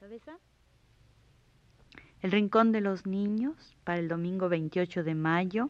[0.00, 0.38] cabeza.
[2.22, 5.68] El Rincón de los Niños para el domingo 28 de mayo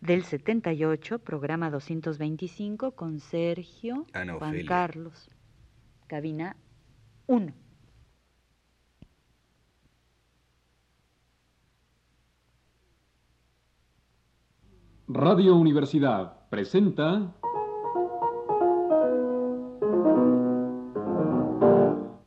[0.00, 4.04] del 78, programa 225 con Sergio
[4.38, 5.30] Juan Carlos.
[6.08, 6.56] Cabina
[7.28, 7.52] 1.
[15.06, 17.32] Radio Universidad presenta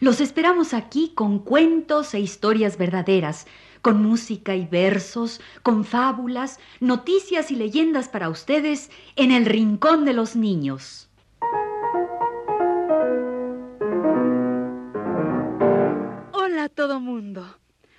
[0.00, 3.46] los esperamos aquí con cuentos e historias verdaderas,
[3.82, 10.12] con música y versos, con fábulas, noticias y leyendas para ustedes en el Rincón de
[10.12, 11.08] los Niños.
[16.32, 17.46] Hola todo mundo.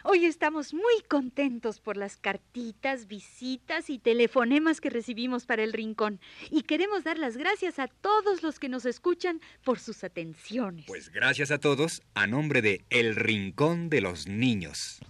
[0.10, 6.22] Hoy estamos muy contentos por las cartitas, visitas y telefonemas que recibimos para el rincón
[6.50, 10.86] y queremos dar las gracias a todos los que nos escuchan por sus atenciones.
[10.88, 15.02] Pues gracias a todos a nombre de El Rincón de los Niños.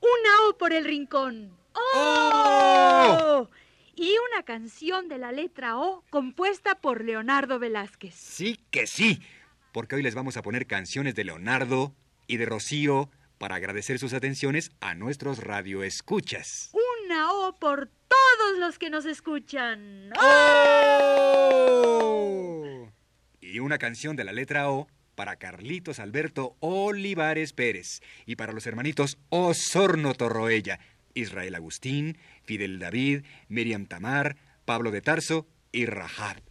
[0.00, 1.54] Una O por el rincón.
[1.74, 2.15] ¡Oh!
[3.96, 8.14] Y una canción de la letra O compuesta por Leonardo Velázquez.
[8.14, 9.20] Sí que sí,
[9.72, 11.94] porque hoy les vamos a poner canciones de Leonardo
[12.26, 16.70] y de Rocío para agradecer sus atenciones a nuestros radioescuchas.
[17.06, 20.12] Una O por todos los que nos escuchan.
[20.20, 21.56] ¡Oh!
[23.40, 28.66] Y una canción de la letra O para Carlitos Alberto Olivares Pérez y para los
[28.66, 30.78] hermanitos Osorno Torroella,
[31.16, 36.42] Israel Agustín, Fidel David, Miriam Tamar, Pablo de Tarso y Rahab.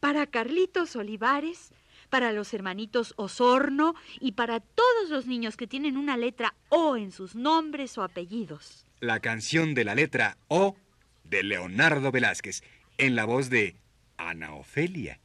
[0.00, 1.72] Para Carlitos Olivares,
[2.08, 7.10] para los hermanitos Osorno y para todos los niños que tienen una letra O en
[7.10, 8.86] sus nombres o apellidos.
[9.00, 10.76] La canción de la letra O
[11.24, 12.62] de Leonardo Velázquez,
[12.98, 13.76] en la voz de
[14.16, 15.18] Ana Ofelia.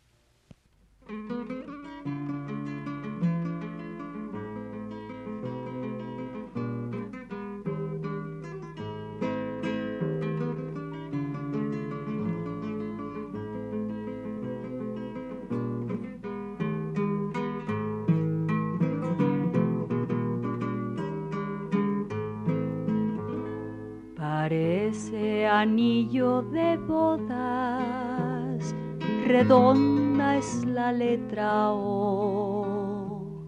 [29.39, 33.45] Redonda es la letra O,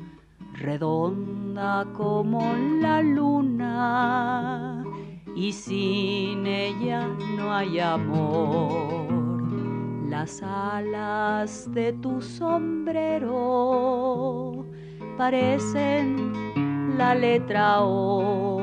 [0.53, 2.39] redonda como
[2.81, 4.85] la luna,
[5.35, 9.11] y sin ella no hay amor.
[10.07, 13.35] Las alas de tu sombrero
[15.17, 16.31] parecen
[16.97, 18.61] la letra O,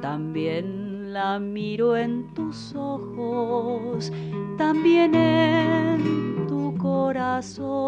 [0.00, 0.75] también
[1.16, 4.12] la miro en tus ojos,
[4.58, 7.86] también en tu corazón.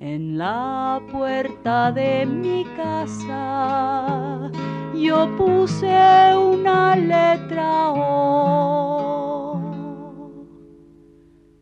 [0.00, 4.50] En la puerta de mi casa
[4.94, 5.96] yo puse
[6.36, 9.62] una letra O.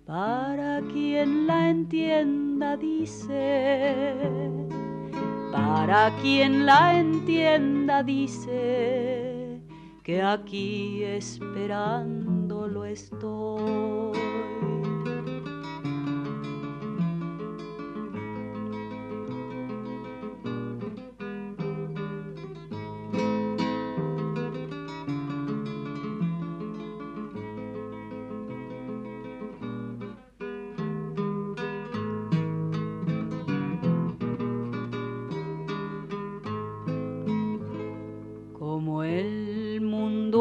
[0.05, 4.64] Para quien la entienda dice
[5.54, 9.60] para quien la entienda dice
[10.03, 14.14] que aquí esperándolo estoy.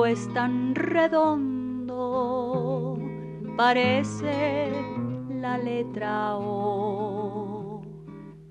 [0.05, 1.97] Es tan redondo,
[3.55, 4.69] parece
[5.29, 7.81] la letra O.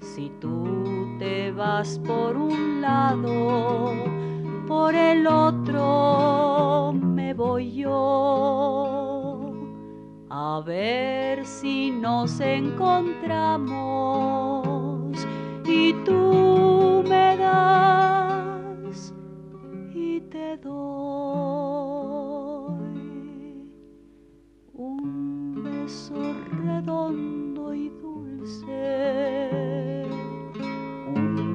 [0.00, 3.92] Si tú te vas por un lado,
[4.66, 9.52] por el otro me voy yo.
[10.30, 15.26] A ver si nos encontramos
[15.66, 16.51] y tú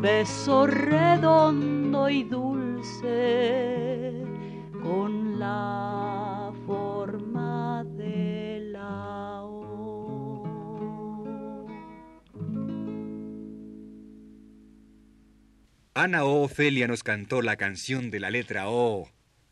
[0.07, 3.03] beso redondo y dulce
[4.81, 10.45] con la forma de la O.
[15.93, 16.43] Ana O.
[16.43, 19.09] Ofelia nos cantó la canción de la letra O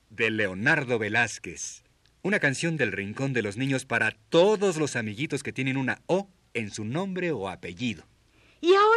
[0.10, 1.84] de Leonardo Velázquez.
[2.22, 6.30] Una canción del Rincón de los Niños para todos los amiguitos que tienen una O
[6.54, 8.06] en su nombre o apellido.
[8.62, 8.95] Y ahora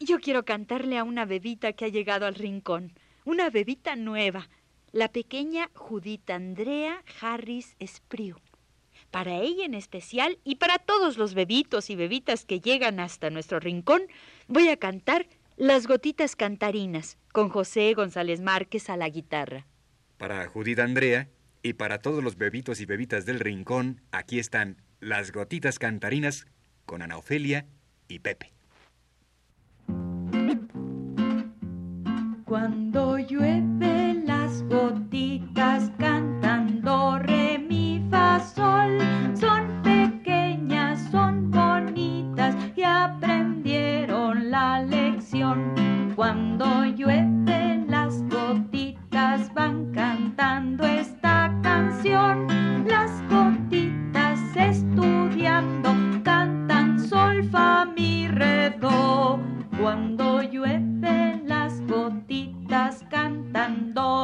[0.00, 2.92] yo quiero cantarle a una bebita que ha llegado al rincón,
[3.24, 4.48] una bebita nueva,
[4.92, 8.36] la pequeña Judith Andrea Harris Espriu.
[9.10, 13.60] Para ella en especial y para todos los bebitos y bebitas que llegan hasta nuestro
[13.60, 14.02] rincón,
[14.48, 15.26] voy a cantar
[15.56, 19.66] Las Gotitas Cantarinas con José González Márquez a la guitarra.
[20.16, 21.28] Para Judith Andrea
[21.62, 26.46] y para todos los bebitos y bebitas del rincón, aquí están las gotitas cantarinas
[26.86, 27.66] con Ana Ofelia
[28.08, 28.59] y Pepe.
[32.50, 38.98] Cuando llueve las gotitas cantando re mi fa sol
[39.36, 45.76] son pequeñas, son bonitas y aprendieron la lección.
[46.16, 47.29] Cuando llueve
[63.70, 64.19] 很多。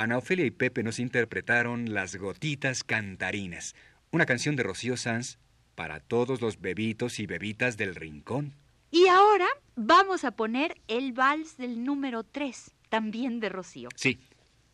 [0.00, 3.74] Ana Ofelia y Pepe nos interpretaron Las Gotitas Cantarinas,
[4.10, 5.38] una canción de Rocío Sanz
[5.74, 8.54] para todos los bebitos y bebitas del rincón.
[8.90, 14.18] Y ahora vamos a poner el vals del número 3, también de Rocío, Sí,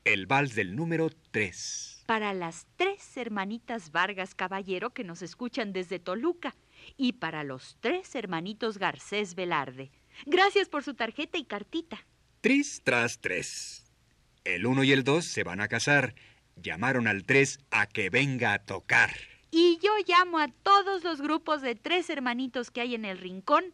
[0.05, 2.05] el vals del número 3.
[2.07, 6.55] para las tres hermanitas Vargas Caballero que nos escuchan desde Toluca
[6.97, 9.91] y para los tres hermanitos Garcés Velarde.
[10.25, 11.99] Gracias por su tarjeta y cartita.
[12.41, 13.86] Tris tras tres.
[14.47, 16.15] El 1 y el 2 se van a casar.
[16.55, 19.11] Llamaron al 3 a que venga a tocar.
[19.51, 23.65] Y yo llamo a todos los grupos de tres hermanitos que hay en el rincón.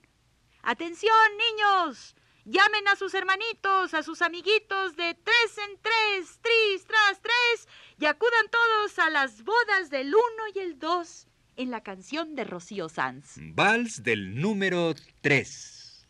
[0.62, 2.16] ¡Atención, niños!
[2.44, 7.68] Llamen a sus hermanitos, a sus amiguitos de tres en tres, tris tras tres,
[8.00, 12.44] y acudan todos a las bodas del uno y el dos en la canción de
[12.44, 13.34] Rocío Sanz.
[13.36, 16.06] Vals del número 3.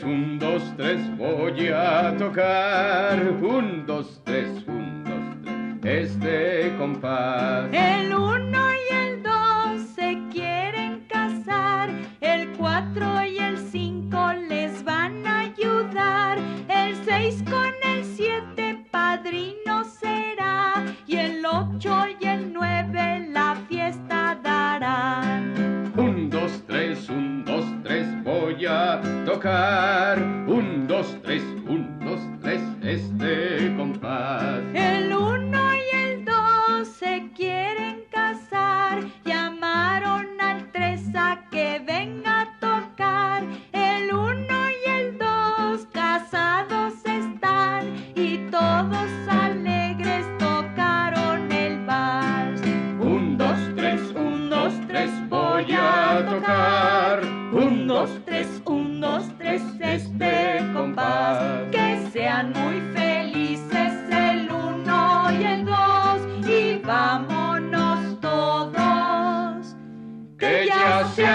[0.00, 3.20] Tres, un, dos, tres, voy a tocar.
[3.42, 7.68] Un, dos, tres, un, dos, tres, este compás.
[7.72, 11.90] El uno y el dos se quieren casar,
[12.20, 16.38] el cuatro y el cinco les van a ayudar,
[16.68, 24.38] el seis con el siete padrino será, y el ocho y el nueve la fiesta
[24.42, 25.92] darán.
[25.96, 29.69] Un, dos, tres, un, dos, tres, voy a tocar.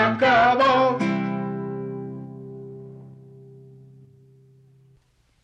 [0.06, 0.98] Acabó.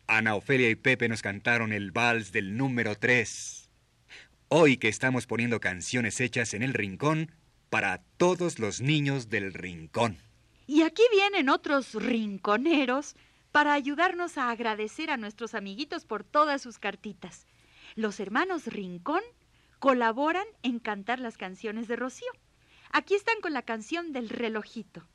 [0.08, 3.70] Ana Ofelia y Pepe nos cantaron el vals del número 3.
[4.50, 7.32] Hoy que estamos poniendo canciones hechas en el rincón
[7.70, 10.18] para todos los niños del rincón.
[10.68, 13.16] Y aquí vienen otros rinconeros
[13.52, 17.48] para ayudarnos a agradecer a nuestros amiguitos por todas sus cartitas.
[17.96, 19.22] Los hermanos Rincón
[19.80, 22.32] colaboran en cantar las canciones de Rocío.
[22.94, 25.08] Aquí están con la canción del relojito.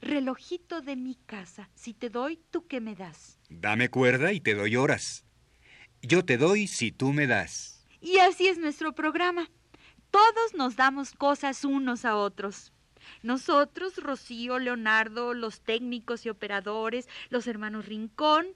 [0.00, 3.38] Relojito de mi casa, si te doy, ¿tú qué me das?
[3.50, 5.26] Dame cuerda y te doy horas.
[6.00, 7.86] Yo te doy si tú me das.
[8.00, 9.50] Y así es nuestro programa.
[10.10, 12.72] Todos nos damos cosas unos a otros.
[13.22, 18.46] Nosotros, Rocío, Leonardo, los técnicos y operadores, los hermanos Rincón,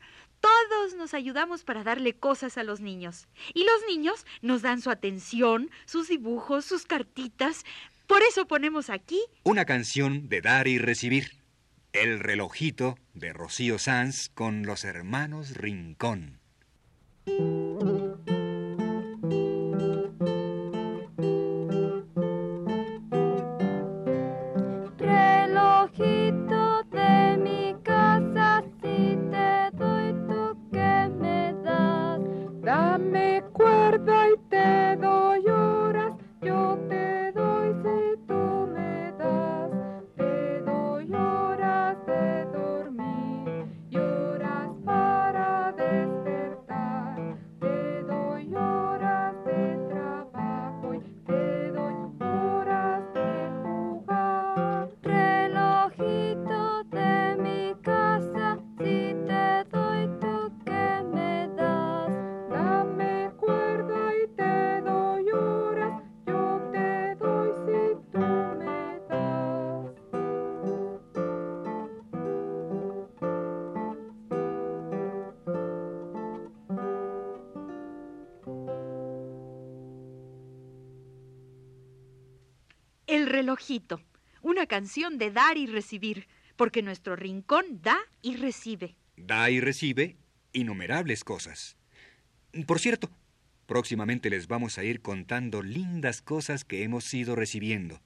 [0.41, 3.29] todos nos ayudamos para darle cosas a los niños.
[3.55, 7.65] Y los niños nos dan su atención, sus dibujos, sus cartitas,
[8.07, 11.43] por eso ponemos aquí una canción de dar y recibir.
[11.93, 16.41] El relojito de Rocío Sanz con los hermanos Rincón.
[34.25, 34.39] El
[83.55, 84.01] relojito,
[84.43, 88.97] una canción de dar y recibir, porque nuestro rincón da y recibe.
[89.17, 90.17] Da y recibe
[90.53, 91.77] innumerables cosas.
[92.67, 93.11] Por cierto,
[93.67, 98.01] próximamente les vamos a ir contando lindas cosas que hemos ido recibiendo.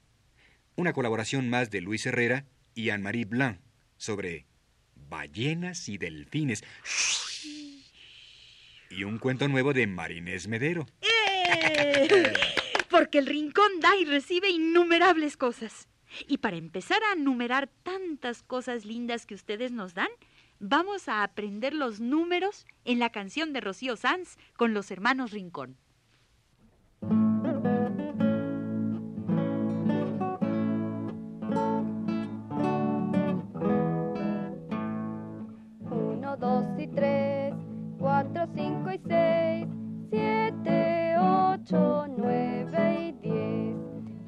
[0.76, 3.58] Una colaboración más de Luis Herrera y Anne-Marie Blanc
[3.96, 4.46] sobre
[5.08, 6.62] ballenas y delfines.
[8.90, 10.86] Y un cuento nuevo de Marinés Medero.
[11.00, 12.57] ¡Eh!
[12.98, 15.88] Porque el rincón da y recibe innumerables cosas.
[16.26, 20.08] Y para empezar a numerar tantas cosas lindas que ustedes nos dan,
[20.58, 25.76] vamos a aprender los números en la canción de Rocío Sanz con los hermanos Rincón.
[35.82, 37.54] Uno, dos y tres,
[38.00, 39.68] cuatro, cinco y seis,
[40.10, 41.07] siete,
[41.60, 43.76] ocho, nueve y diez.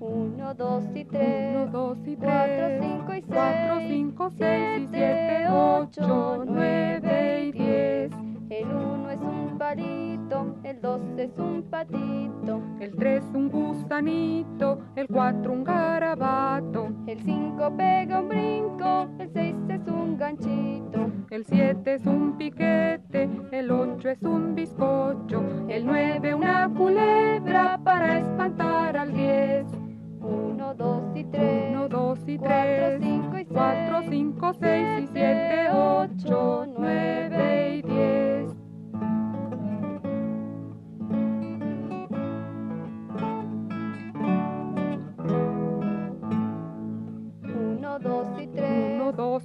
[0.01, 1.55] Uno, dos y tres.
[1.57, 2.81] Uno, dos y Cuatro, tres.
[2.83, 3.89] cinco y Cuatro, seis.
[3.91, 8.11] cinco, seis y Siete, siete, ocho, ocho, nueve y diez.
[8.51, 15.07] El uno es un palito, el dos es un patito, El tres un gusanito, el
[15.09, 19.80] cuatro un garabato, el cinco pega un brinco, el seis es un
[21.31, 28.19] el 7 es un piquete, el 8 es un bizcocho, el 9 una culebra para
[28.19, 29.65] espantar al 10.
[30.21, 34.87] 1, 2 y 3, 1, 2 y 3, 4, 5 y 6, 4, 5, 6
[35.01, 38.60] y 7, 8, 9 y 10.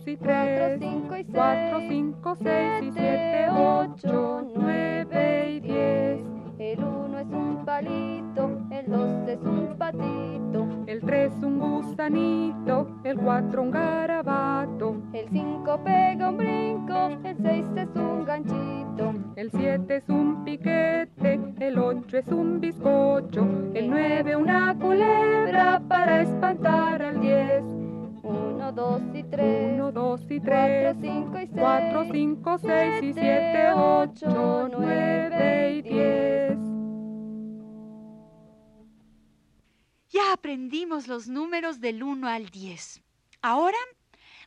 [0.05, 5.59] 2 y 3, 4, 5 y 6, 4, 5, 6 y 7, 8, 9 y
[5.62, 6.21] 10.
[6.59, 13.17] El 1 es un palito, el 2 es un patito, el 3 un gusanito, el
[13.17, 19.95] 4 un garabato, el 5 pega un brinco, el 6 es un ganchito, el 7
[19.95, 27.19] es un piquete, el 8 es un bizcocho, el 9 una culebra para espantar al
[27.19, 27.63] 10.
[28.25, 29.64] 1, 2 y 3
[30.35, 31.49] y Cuatro, tres, cinco y seis.
[31.53, 36.57] cuatro, cinco, seis y siete, ocho, nueve y diez.
[40.09, 43.01] Ya aprendimos los números del 1 al 10.
[43.41, 43.77] Ahora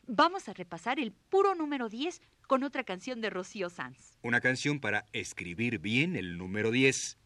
[0.07, 4.17] vamos a repasar el puro número 10 con otra canción de Rocío Sanz.
[4.23, 7.17] Una canción para escribir bien el número 10,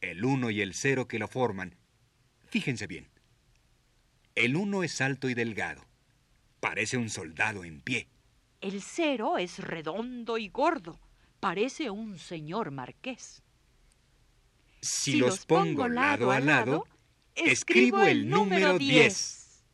[0.00, 1.76] el 1 y el 0 que lo forman.
[2.48, 3.08] Fíjense bien.
[4.34, 5.84] El 1 es alto y delgado,
[6.62, 8.06] Parece un soldado en pie.
[8.60, 11.00] El cero es redondo y gordo.
[11.40, 13.42] Parece un señor marqués.
[14.80, 16.86] Si, los pongo lado a lado,
[17.34, 19.64] escribo el número 10.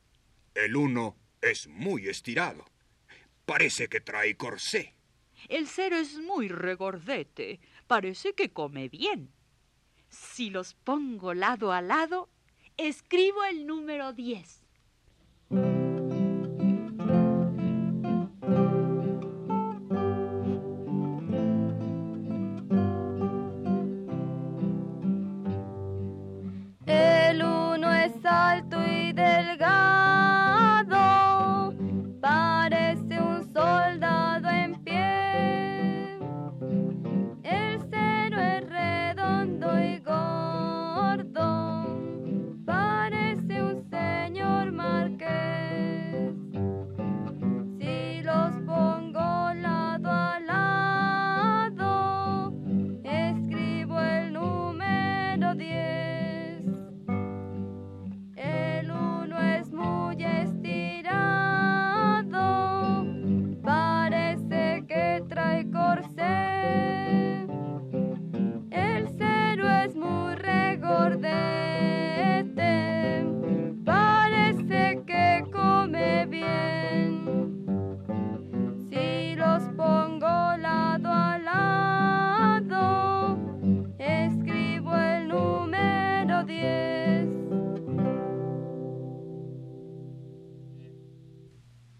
[0.54, 2.64] El uno es muy estirado.
[3.44, 4.94] Parece que trae corsé.
[5.50, 7.60] El cero es muy regordete.
[7.86, 9.30] Parece que come bien.
[10.08, 12.30] Si los pongo lado a lado,
[12.78, 14.67] escribo el número 10.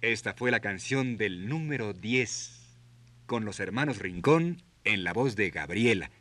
[0.01, 2.77] Esta fue la canción del número 10,
[3.27, 6.13] con los hermanos Rincón en la voz de Gabriela.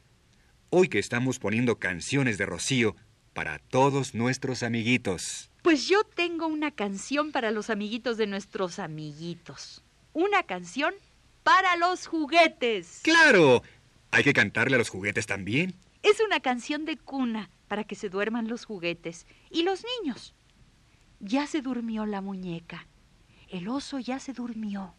[0.72, 2.96] Hoy que estamos poniendo canciones de Rocío
[3.36, 5.51] para todos nuestros amiguitos.
[5.62, 9.83] Pues yo tengo una canción para los amiguitos de nuestros amiguitos.
[10.11, 10.96] Una canción
[11.44, 13.01] para los juguetes.
[13.03, 13.61] ¡Claro!
[14.09, 15.75] ¿Hay que cantarle a los juguetes también?
[16.01, 20.33] Es una canción de cuna para que se duerman los juguetes y los niños.
[21.20, 22.87] Ya se durmió la muñeca.
[23.50, 24.94] El oso ya se durmió.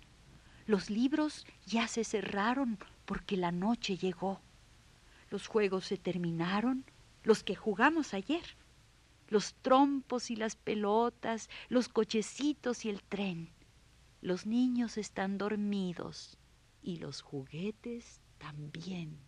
[0.67, 4.41] Los libros ya se cerraron porque la noche llegó.
[5.31, 6.85] Los juegos se terminaron,
[7.23, 8.57] los que jugamos ayer.
[9.29, 13.51] Los trompos y las pelotas, los cochecitos y el tren.
[14.23, 16.39] Los niños están dormidos
[16.83, 19.19] y los juguetes también.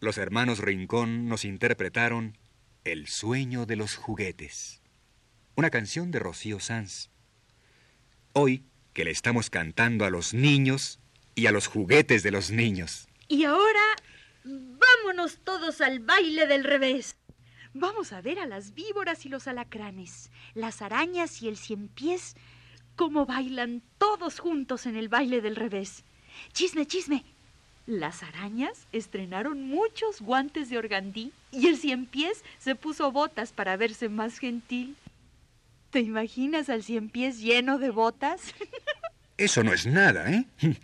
[0.00, 2.36] Los hermanos Rincón nos interpretaron
[2.84, 4.82] El sueño de los juguetes,
[5.54, 7.10] una canción de Rocío Sanz.
[8.32, 11.00] Hoy que le estamos cantando a los niños
[11.34, 13.08] y a los juguetes de los niños.
[13.28, 13.80] Y ahora
[14.44, 17.16] vámonos todos al baile del revés.
[17.72, 22.36] Vamos a ver a las víboras y los alacranes, las arañas y el cien pies,
[22.94, 26.04] cómo bailan todos juntos en el baile del revés.
[26.52, 27.24] Chisme, chisme,
[27.86, 33.76] las arañas estrenaron muchos guantes de organdí y el cien pies se puso botas para
[33.76, 34.96] verse más gentil.
[35.90, 38.54] ¿Te imaginas al cien pies lleno de botas?
[39.36, 40.46] Eso no es nada, ¿eh?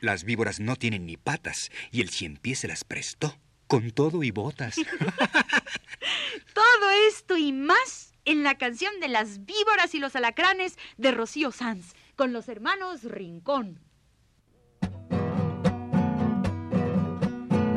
[0.00, 3.38] Las víboras no tienen ni patas y el cien pies se las prestó.
[3.66, 4.76] con todo y botas.
[6.54, 11.52] todo esto y más en la canción de las víboras y los alacranes de Rocío
[11.52, 13.78] Sanz, con los hermanos Rincón.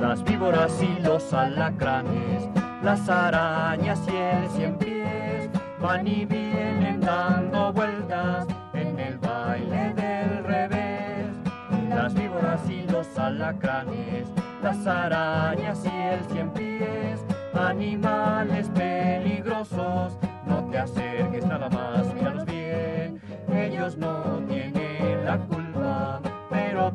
[0.02, 2.50] Las víboras y los alacranes,
[2.84, 10.44] las arañas y el cien pies van y vienen dando vueltas en el baile del
[10.44, 11.28] revés.
[11.88, 14.28] Las víboras y los alacranes,
[14.64, 20.18] las arañas y el cien pies, animales peligrosos
[20.72, 23.22] te acerques nada más, míralos bien.
[23.54, 26.92] Ellos no tienen la culpa, pero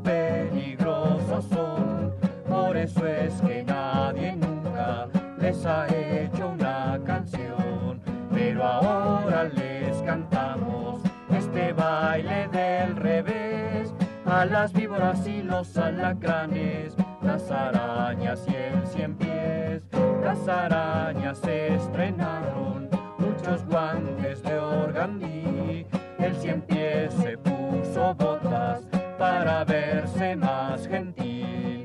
[2.87, 8.01] eso es que nadie nunca les ha hecho una canción.
[8.33, 13.93] Pero ahora les cantamos este baile del revés.
[14.25, 19.83] A las víboras y los alacranes, las arañas y el cien pies.
[20.23, 25.87] Las arañas se estrenaron muchos guantes de organdí.
[26.19, 28.83] El cien pies se puso botas
[29.19, 31.76] para verse más gentil.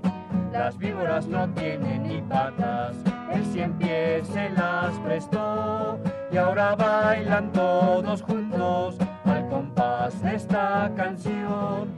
[0.63, 2.95] Las víboras no tienen ni patas,
[3.33, 5.97] el cien pies se las prestó
[6.31, 8.95] y ahora bailan todos juntos
[9.25, 11.89] al compás de esta canción.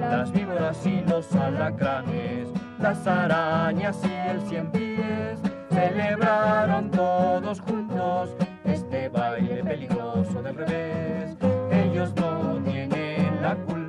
[0.00, 2.46] Las víboras y los alacranes,
[2.78, 11.36] las arañas y el cien pies celebraron todos juntos este baile peligroso del revés.
[11.72, 13.81] Ellos no tienen la culpa,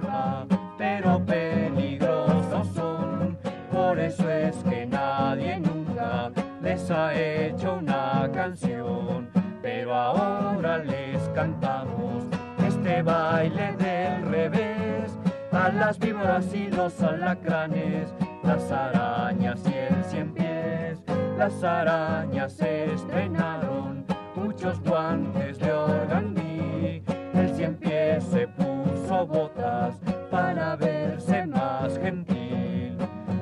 [6.64, 9.30] les ha hecho una canción.
[9.62, 12.24] Pero ahora les cantamos
[12.66, 15.18] este baile del revés.
[15.52, 21.04] A las víboras y los alacranes, las arañas y el cien pies,
[21.38, 27.04] las arañas se estrenaron muchos guantes de organdí.
[27.34, 30.00] El cien pies se puso botas
[30.32, 32.98] para verse más gentil.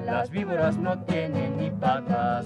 [0.05, 2.45] Las víboras no tienen ni patas,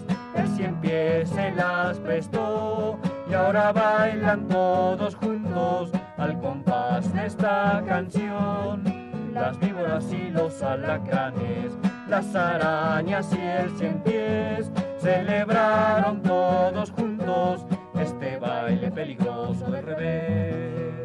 [0.65, 2.99] cien pies se las prestó
[3.30, 8.84] y ahora bailan todos juntos al compás de esta canción.
[9.32, 11.73] Las víboras y los alacranes,
[12.08, 17.65] las arañas y el cien pies celebraron todos juntos
[17.99, 20.95] este baile peligroso de revés.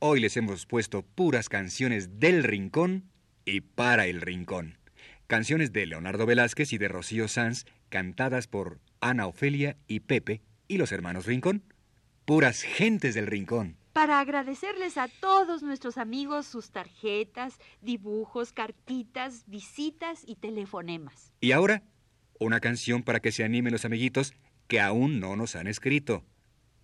[0.00, 3.04] Hoy les hemos puesto puras canciones del Rincón
[3.46, 4.81] y para el Rincón.
[5.32, 10.76] Canciones de Leonardo Velázquez y de Rocío Sanz, cantadas por Ana Ofelia y Pepe y
[10.76, 11.62] los hermanos Rincón.
[12.26, 20.22] Puras gentes del Rincón para agradecerles a todos nuestros amigos sus tarjetas, dibujos, cartitas, visitas
[20.26, 21.32] y telefonemas.
[21.40, 21.82] Y ahora
[22.38, 24.34] una canción para que se animen los amiguitos
[24.68, 26.26] que aún no nos han escrito.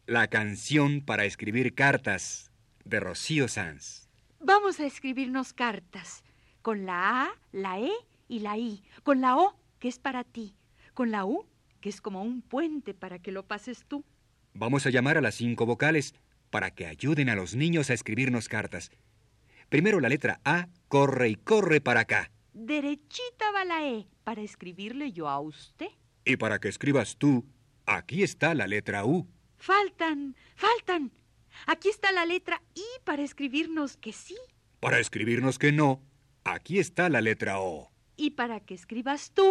[0.07, 2.51] La canción para escribir cartas
[2.87, 4.09] de Rocío Sanz.
[4.41, 6.25] Vamos a escribirnos cartas
[6.63, 7.93] con la A, la E
[8.29, 10.57] y la I, con la O, que es para ti,
[10.95, 11.47] con la U,
[11.81, 14.05] que es como un puente para que lo pases tú.
[14.55, 16.15] Vamos a llamar a las cinco vocales
[16.51, 18.91] para que ayuden a los niños a escribirnos cartas.
[19.69, 22.31] Primero la letra A corre y corre para acá.
[22.53, 25.89] Derechita va la E para escribirle yo a usted.
[26.25, 27.47] Y para que escribas tú,
[27.87, 29.29] aquí está la letra U.
[29.57, 31.13] Faltan, faltan.
[31.67, 34.37] Aquí está la letra I para escribirnos que sí.
[34.81, 36.03] Para escribirnos que no,
[36.45, 37.91] aquí está la letra O.
[38.21, 39.49] Y para que escribas tú,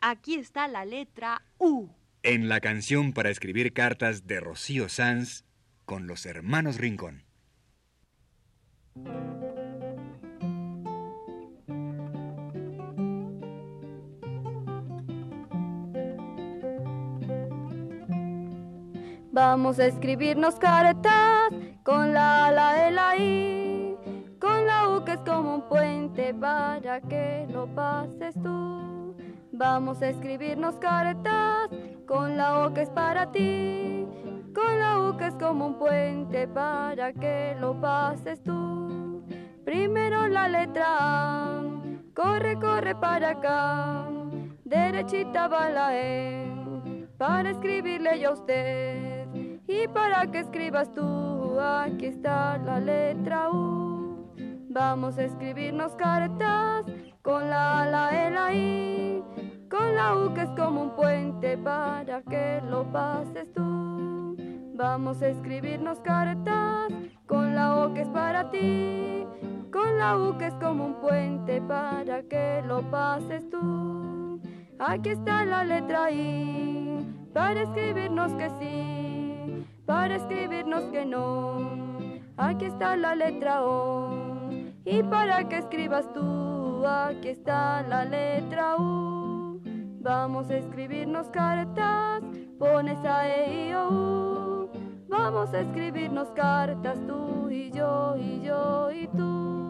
[0.00, 1.90] aquí está la letra U.
[2.22, 5.44] En la canción para escribir cartas de Rocío Sanz
[5.84, 7.24] con los hermanos Rincón.
[19.30, 21.50] Vamos a escribirnos cartas
[21.82, 23.69] con la A, la E, la I,
[24.40, 29.14] con la U que es como un puente para que lo pases tú.
[29.52, 31.68] Vamos a escribirnos cartas
[32.06, 34.06] con la que es para ti,
[34.54, 39.22] con la U que es como un puente para que lo pases tú.
[39.64, 41.62] Primero la letra A,
[42.14, 44.08] corre, corre para acá,
[44.64, 49.28] derechita va la E, para escribirle yo a usted.
[49.66, 53.69] Y para que escribas tú, aquí está la letra U.
[54.72, 56.84] Vamos a escribirnos cartas
[57.22, 59.24] con la A, la E, la I,
[59.68, 64.36] con la U que es como un puente para que lo pases tú.
[64.76, 66.92] Vamos a escribirnos cartas
[67.26, 69.26] con la O que es para ti,
[69.72, 74.40] con la U que es como un puente para que lo pases tú.
[74.78, 81.58] Aquí está la letra I para escribirnos que sí, para escribirnos que no.
[82.36, 84.09] Aquí está la letra O
[84.84, 89.60] y para que escribas tú, aquí está la letra U.
[90.00, 92.22] Vamos a escribirnos cartas,
[92.58, 94.70] pones a E I O U.
[95.08, 99.69] Vamos a escribirnos cartas tú y yo y yo y tú.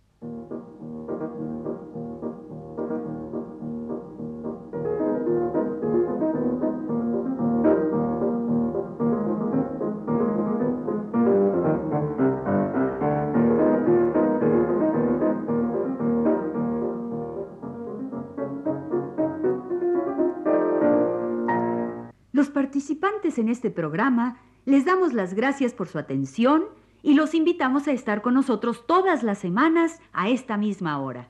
[22.81, 26.65] Participantes en este programa les damos las gracias por su atención
[27.03, 31.29] y los invitamos a estar con nosotros todas las semanas a esta misma hora.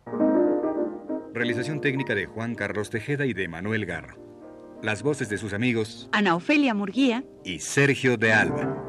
[1.33, 4.15] Realización técnica de Juan Carlos Tejeda y de Manuel Garro.
[4.81, 8.80] Las voces de sus amigos Ana Ofelia Murguía y Sergio de Alba.